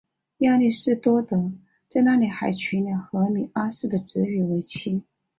[0.39, 1.51] 亚里士多德
[1.87, 5.03] 在那里还娶了赫米阿斯的侄女为妻。